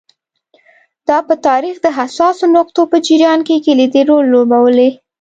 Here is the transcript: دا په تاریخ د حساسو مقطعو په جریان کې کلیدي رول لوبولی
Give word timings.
دا 1.09 1.17
په 1.27 1.33
تاریخ 1.47 1.75
د 1.81 1.87
حساسو 1.97 2.45
مقطعو 2.57 2.89
په 2.91 2.97
جریان 3.07 3.39
کې 3.47 3.63
کلیدي 3.65 4.01
رول 4.09 4.25
لوبولی 4.33 4.89